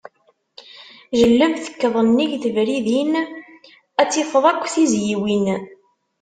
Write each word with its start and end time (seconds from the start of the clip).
Jelleb, 1.19 1.53
tekkeḍ 1.65 1.95
nnig 2.07 2.31
tebridin, 2.43 3.13
ad 4.01 4.09
tifeḍ 4.11 4.43
akk 4.51 4.63
tizyiwin. 4.73 5.45